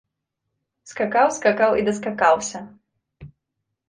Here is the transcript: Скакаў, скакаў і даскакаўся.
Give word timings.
Скакаў, 0.91 1.27
скакаў 1.37 1.71
і 1.81 1.85
даскакаўся. 1.89 2.59